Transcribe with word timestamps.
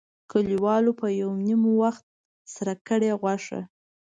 کلیوالو 0.31 0.91
به 0.99 1.07
یو 1.21 1.31
نیم 1.47 1.61
وخت 1.81 2.05
سره 2.53 2.73
کړې 2.87 3.11
غوښه. 3.21 3.59